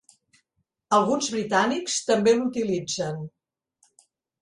[0.99, 3.25] Alguns britànics també l'utilitzen.